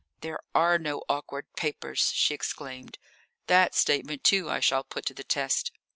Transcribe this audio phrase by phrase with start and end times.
[0.21, 2.97] "There are no awkward papers!" she exclaimed.
[3.45, 5.71] "That statement, too, I shall put to the test."